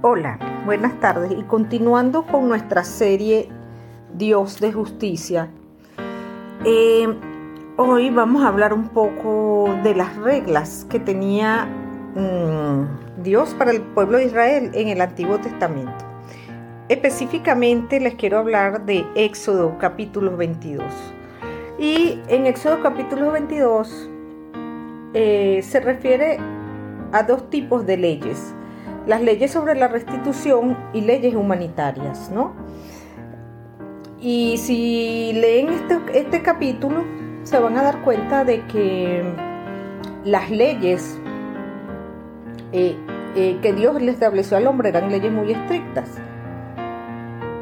[0.00, 3.48] Hola, buenas tardes y continuando con nuestra serie
[4.14, 5.50] Dios de Justicia,
[6.64, 7.08] eh,
[7.76, 11.66] hoy vamos a hablar un poco de las reglas que tenía
[12.14, 16.04] mm, Dios para el pueblo de Israel en el Antiguo Testamento.
[16.88, 20.84] Específicamente les quiero hablar de Éxodo capítulo 22.
[21.76, 24.08] Y en Éxodo capítulo 22
[25.14, 26.38] eh, se refiere
[27.10, 28.54] a dos tipos de leyes
[29.08, 32.52] las leyes sobre la restitución y leyes humanitarias, ¿no?
[34.20, 37.04] Y si leen este, este capítulo,
[37.42, 39.24] se van a dar cuenta de que
[40.24, 41.18] las leyes
[42.72, 42.96] eh,
[43.34, 46.10] eh, que Dios le estableció al hombre eran leyes muy estrictas.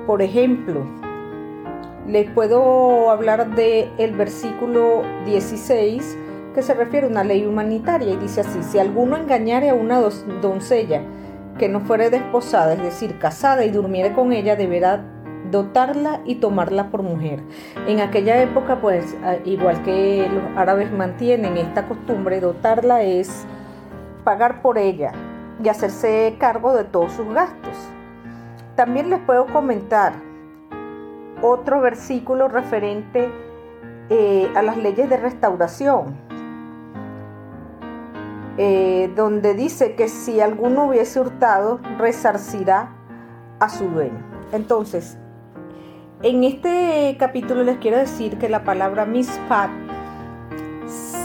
[0.04, 0.84] Por ejemplo,
[2.08, 6.18] les puedo hablar del el versículo 16
[6.56, 10.00] que se refiere a una ley humanitaria y dice así, si alguno engañare a una
[10.40, 11.02] doncella
[11.58, 15.04] que no fuere desposada, es decir, casada y durmiere con ella, deberá
[15.50, 17.40] dotarla y tomarla por mujer.
[17.86, 23.46] En aquella época, pues, igual que los árabes mantienen esta costumbre, dotarla es
[24.24, 25.12] pagar por ella
[25.62, 27.76] y hacerse cargo de todos sus gastos.
[28.74, 30.14] También les puedo comentar
[31.42, 33.30] otro versículo referente
[34.10, 36.25] eh, a las leyes de restauración.
[38.58, 42.90] Eh, donde dice que si alguno hubiese hurtado, resarcirá
[43.60, 44.24] a su dueño.
[44.52, 45.18] Entonces,
[46.22, 49.70] en este capítulo les quiero decir que la palabra mispat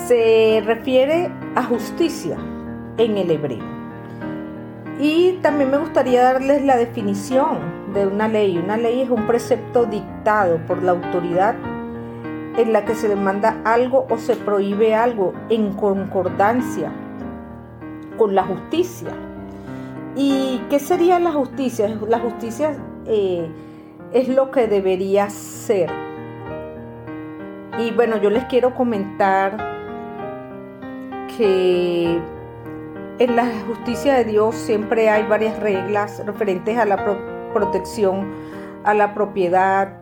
[0.08, 2.38] se refiere a justicia
[2.98, 3.64] en el hebreo.
[5.00, 8.58] Y también me gustaría darles la definición de una ley.
[8.58, 11.56] Una ley es un precepto dictado por la autoridad
[12.58, 16.92] en la que se demanda algo o se prohíbe algo en concordancia
[18.18, 19.10] con la justicia.
[20.16, 21.88] ¿Y qué sería la justicia?
[22.08, 23.50] La justicia eh,
[24.14, 25.90] es lo que debería ser.
[27.80, 29.58] Y bueno, yo les quiero comentar
[31.38, 32.20] que
[33.20, 37.06] en la justicia de Dios siempre hay varias reglas referentes a la
[37.54, 38.34] protección,
[38.84, 39.94] a la propiedad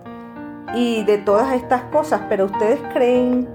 [0.76, 3.48] y de todas estas cosas, pero ustedes creen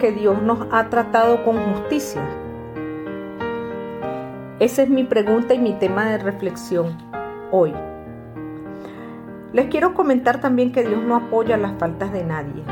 [0.00, 2.22] que Dios nos ha tratado con justicia.
[4.60, 6.98] Esa es mi pregunta y mi tema de reflexión
[7.52, 7.72] hoy.
[9.52, 12.64] Les quiero comentar también que Dios no apoya las faltas de nadie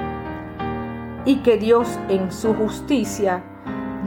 [1.24, 3.44] y que Dios en su justicia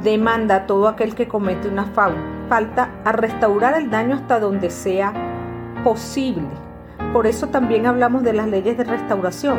[0.03, 5.13] demanda a todo aquel que comete una falta a restaurar el daño hasta donde sea
[5.81, 6.49] posible.
[7.13, 9.57] Por eso también hablamos de las leyes de restauración.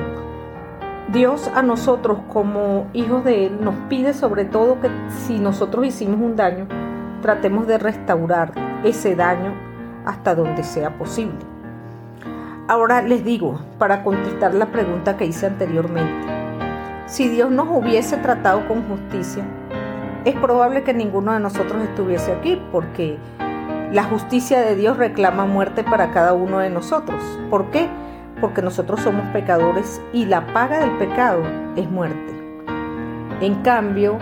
[1.11, 6.21] Dios a nosotros como hijos de Él nos pide sobre todo que si nosotros hicimos
[6.21, 6.69] un daño,
[7.21, 8.53] tratemos de restaurar
[8.85, 9.53] ese daño
[10.05, 11.39] hasta donde sea posible.
[12.69, 16.27] Ahora les digo, para contestar la pregunta que hice anteriormente,
[17.07, 19.45] si Dios nos hubiese tratado con justicia,
[20.25, 23.19] es probable que ninguno de nosotros estuviese aquí, porque
[23.93, 27.21] la justicia de Dios reclama muerte para cada uno de nosotros.
[27.51, 27.89] ¿Por qué?
[28.41, 31.43] Porque nosotros somos pecadores y la paga del pecado
[31.75, 32.33] es muerte.
[33.41, 34.19] En cambio,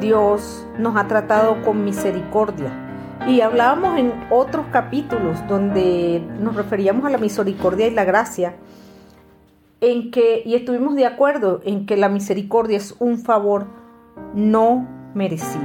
[0.00, 2.70] Dios nos ha tratado con misericordia.
[3.26, 8.54] Y hablábamos en otros capítulos donde nos referíamos a la misericordia y la gracia,
[9.80, 13.66] en que, y estuvimos de acuerdo en que la misericordia es un favor
[14.34, 15.64] no merecido.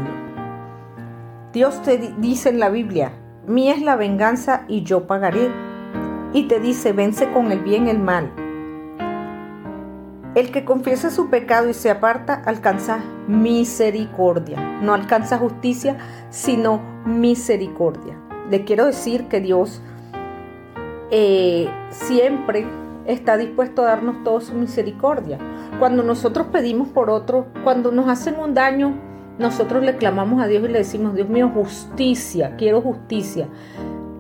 [1.54, 3.14] Dios te dice en la Biblia,
[3.46, 5.50] mía es la venganza y yo pagaré.
[6.34, 8.32] Y te dice, vence con el bien el mal.
[10.34, 14.80] El que confiesa su pecado y se aparta alcanza misericordia.
[14.82, 15.98] No alcanza justicia,
[16.30, 18.18] sino misericordia.
[18.50, 19.82] Le quiero decir que Dios
[21.10, 22.66] eh, siempre
[23.08, 25.38] está dispuesto a darnos toda su misericordia.
[25.80, 28.98] Cuando nosotros pedimos por otro, cuando nos hacen un daño,
[29.38, 33.50] nosotros le clamamos a Dios y le decimos, Dios mío, justicia, quiero justicia.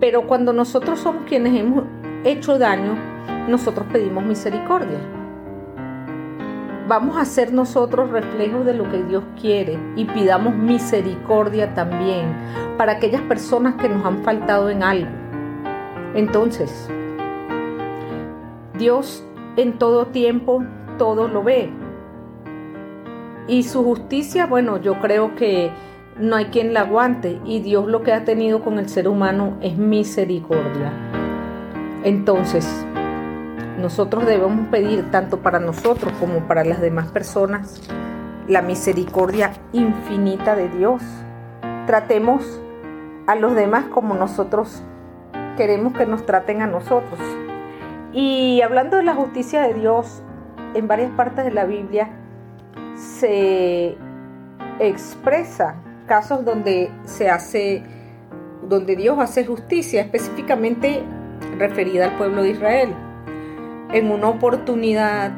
[0.01, 1.85] Pero cuando nosotros somos quienes hemos
[2.25, 2.97] hecho daño,
[3.47, 4.99] nosotros pedimos misericordia
[6.87, 12.33] vamos a ser nosotros reflejos de lo que Dios quiere y pidamos misericordia también
[12.77, 15.11] para aquellas personas que nos han faltado en algo.
[16.13, 16.89] Entonces,
[18.77, 19.23] Dios
[19.57, 20.63] en todo tiempo
[20.97, 21.69] todo lo ve.
[23.47, 25.71] Y su justicia, bueno, yo creo que
[26.19, 29.57] no hay quien la aguante y Dios lo que ha tenido con el ser humano
[29.61, 30.91] es misericordia.
[32.03, 32.85] Entonces,
[33.81, 37.81] nosotros debemos pedir tanto para nosotros como para las demás personas
[38.47, 41.01] la misericordia infinita de Dios.
[41.87, 42.61] Tratemos
[43.27, 44.83] a los demás como nosotros
[45.57, 47.19] queremos que nos traten a nosotros.
[48.13, 50.21] Y hablando de la justicia de Dios,
[50.73, 52.09] en varias partes de la Biblia
[52.95, 53.97] se
[54.79, 55.75] expresa
[56.07, 57.83] casos donde se hace,
[58.67, 61.03] donde Dios hace justicia, específicamente
[61.57, 62.93] referida al pueblo de Israel.
[63.93, 65.33] En una oportunidad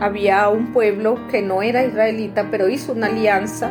[0.00, 3.70] había un pueblo que no era israelita, pero hizo una alianza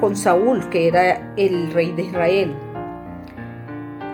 [0.00, 2.54] con Saúl, que era el rey de Israel.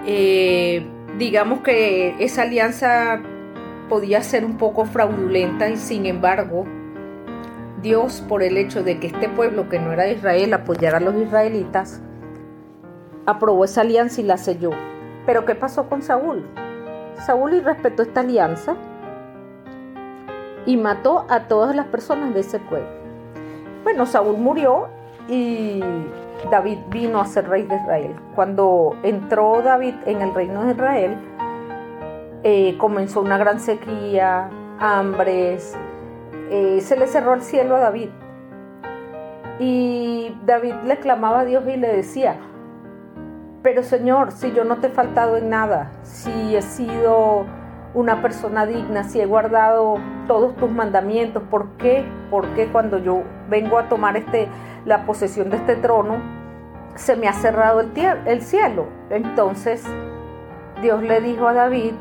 [0.07, 0.87] Eh,
[1.19, 3.21] digamos que esa alianza
[3.89, 6.65] podía ser un poco fraudulenta y sin embargo
[7.81, 11.01] Dios por el hecho de que este pueblo que no era de Israel apoyara a
[11.01, 12.01] los israelitas,
[13.27, 14.71] aprobó esa alianza y la selló.
[15.27, 16.45] Pero ¿qué pasó con Saúl?
[17.19, 18.77] Saúl irrespetó esta alianza
[20.67, 22.89] y mató a todas las personas de ese pueblo.
[23.83, 24.89] Bueno, Saúl murió
[25.29, 25.83] y
[26.51, 28.15] David vino a ser rey de Israel.
[28.35, 31.17] Cuando entró David en el reino de Israel,
[32.43, 35.77] eh, comenzó una gran sequía, hambres,
[36.51, 38.11] eh, se le cerró el cielo a David.
[39.59, 42.37] Y David le clamaba a Dios y le decía,
[43.65, 47.47] pero Señor, si yo no te he faltado en nada, si he sido
[47.95, 49.97] una persona digna, si he guardado
[50.27, 52.05] todos tus mandamientos, ¿por qué?
[52.31, 54.49] ¿Por qué cuando yo vengo a tomar este,
[54.85, 56.19] la posesión de este trono,
[56.95, 57.91] se me ha cerrado el,
[58.27, 58.89] el cielo?
[59.09, 59.83] Entonces
[60.83, 61.95] Dios le dijo a David,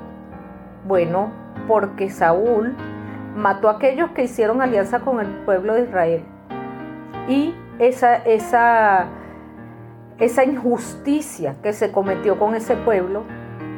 [0.85, 1.31] bueno,
[1.69, 2.75] porque Saúl
[3.37, 6.25] mató a aquellos que hicieron alianza con el pueblo de Israel.
[7.29, 9.07] Y esa, esa,
[10.19, 13.23] esa injusticia que se cometió con ese pueblo,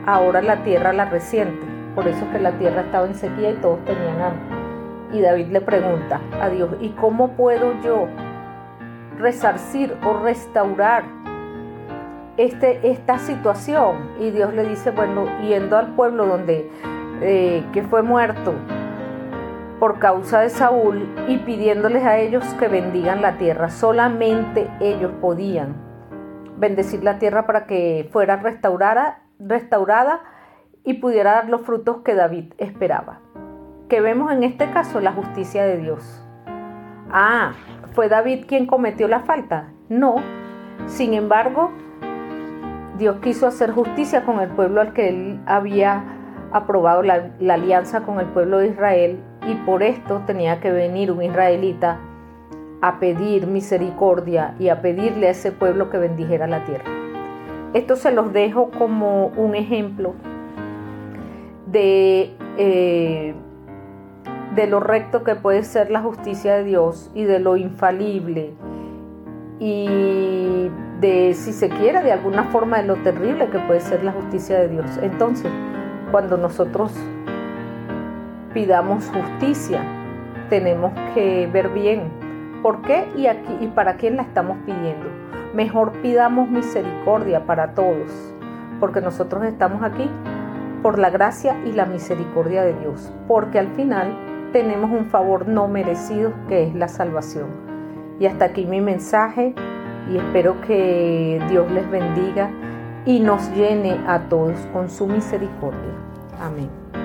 [0.06, 1.66] ahora la tierra la resiente.
[1.96, 4.66] Por eso que la tierra estaba en sequía y todos tenían hambre.
[5.14, 8.08] Y David le pregunta a Dios, ¿y cómo puedo yo
[9.18, 11.06] resarcir o restaurar
[12.36, 14.12] este, esta situación?
[14.20, 16.70] Y Dios le dice, bueno, yendo al pueblo donde
[17.22, 18.54] eh, que fue muerto
[19.80, 23.70] por causa de Saúl y pidiéndoles a ellos que bendigan la tierra.
[23.70, 25.85] Solamente ellos podían
[26.58, 30.22] bendecir la tierra para que fuera restaurada, restaurada
[30.84, 33.20] y pudiera dar los frutos que David esperaba.
[33.90, 36.24] Que vemos en este caso la justicia de Dios.
[37.12, 37.54] Ah,
[37.94, 39.72] ¿fue David quien cometió la falta?
[39.90, 40.16] No.
[40.88, 41.72] Sin embargo,
[42.98, 46.04] Dios quiso hacer justicia con el pueblo al que él había
[46.52, 51.12] aprobado la, la alianza con el pueblo de Israel y por esto tenía que venir
[51.12, 52.00] un israelita
[52.82, 56.86] a pedir misericordia y a pedirle a ese pueblo que bendijera la tierra.
[57.74, 60.14] Esto se los dejo como un ejemplo
[61.68, 63.34] de, eh,
[64.56, 68.54] de lo recto que puede ser la justicia de Dios y de lo infalible
[69.60, 70.70] y
[71.00, 74.60] de, si se quiere, de alguna forma de lo terrible que puede ser la justicia
[74.60, 74.86] de Dios.
[75.02, 75.52] Entonces,
[76.12, 76.94] cuando nosotros
[78.54, 79.84] pidamos justicia,
[80.50, 82.25] tenemos que ver bien
[82.66, 85.06] por qué y, aquí, y para quién la estamos pidiendo.
[85.54, 88.34] Mejor pidamos misericordia para todos,
[88.80, 90.10] porque nosotros estamos aquí
[90.82, 94.18] por la gracia y la misericordia de Dios, porque al final
[94.52, 97.50] tenemos un favor no merecido que es la salvación.
[98.20, 99.54] Y hasta aquí mi mensaje
[100.12, 102.50] y espero que Dios les bendiga
[103.06, 105.94] y nos llene a todos con su misericordia.
[106.42, 107.05] Amén.